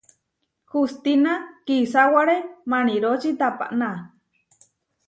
[0.71, 1.33] Hustína
[1.67, 2.37] kisáware
[2.71, 3.91] maniróči tapaná.